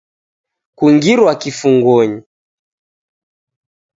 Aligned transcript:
Kungirwa 0.77 1.31
kifungonyi 1.41 2.19